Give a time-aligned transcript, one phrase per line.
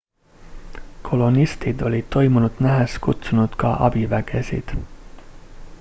[1.01, 4.69] kolonistid olid toimunut nähes kutsunud ka abivägesid